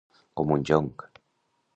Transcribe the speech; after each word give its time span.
Com 0.39 0.53
un 0.55 0.63
jonc. 0.69 1.05